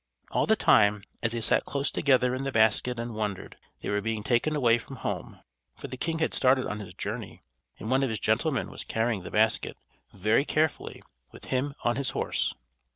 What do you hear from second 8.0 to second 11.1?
of his gentlemen was carrying the basket, very carefully,